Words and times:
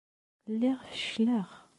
Lliɣ 0.51 0.79
feccleɣ. 0.91 1.49